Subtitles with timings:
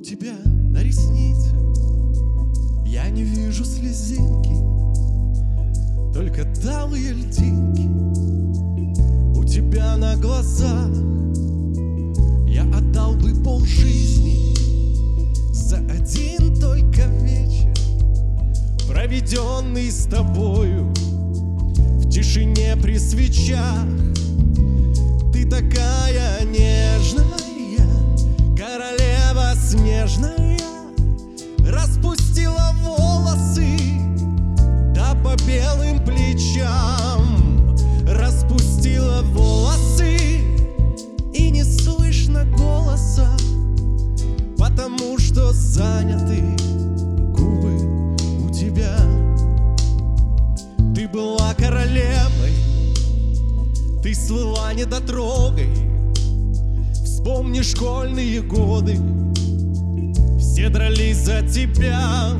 [0.00, 1.56] тебя на реснице.
[2.86, 4.54] Я не вижу слезинки
[6.14, 7.86] Только талые льдинки.
[9.38, 10.88] У тебя на глазах
[12.46, 14.54] Я отдал бы пол жизни
[15.52, 17.74] За один только вечер
[18.88, 20.92] Проведенный с тобою
[21.98, 23.84] В тишине при свечах
[54.06, 55.68] Ты слыла недотрогой
[56.92, 59.00] Вспомни школьные годы.
[60.38, 62.30] Все дрались за тебя.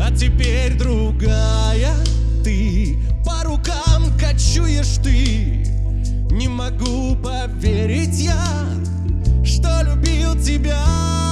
[0.00, 1.94] А теперь другая
[2.42, 2.98] ты.
[3.24, 5.68] По рукам кочуешь ты.
[6.32, 8.66] Не могу поверить я
[9.44, 11.23] Что любил тебя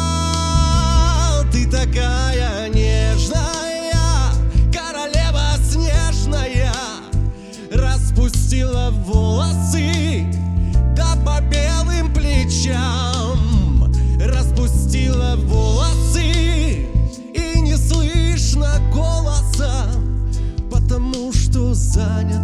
[8.52, 10.26] Распустила волосы
[10.94, 13.90] Да по белым плечам.
[14.20, 16.90] Распустила волосы
[17.32, 19.86] И не слышно голоса
[20.70, 22.41] Потому что заняты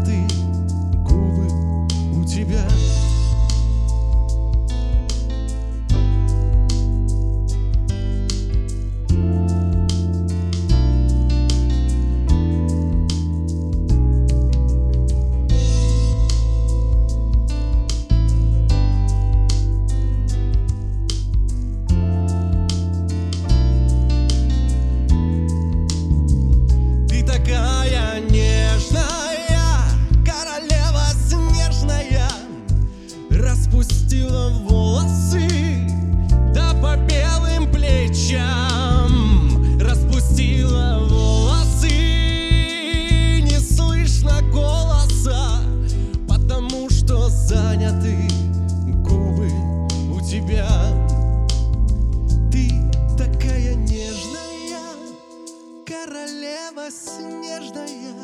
[56.98, 58.14] снежная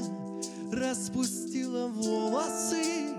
[0.73, 3.15] Распустила волосы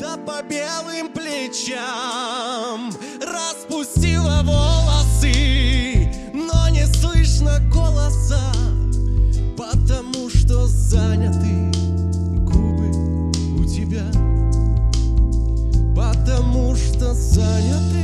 [0.00, 6.10] Да по белым плечам Распустила волосы.
[6.34, 8.52] Но не слышно голоса
[9.56, 11.70] Потому что заняты
[12.44, 12.90] губы
[13.58, 14.04] у тебя.
[15.94, 18.01] Потому что заняты